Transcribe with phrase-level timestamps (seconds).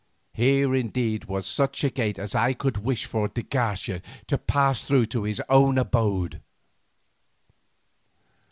[0.33, 4.83] Here indeed was such a gate as I could wish for de Garcia to pass
[4.83, 6.41] through to his own abode.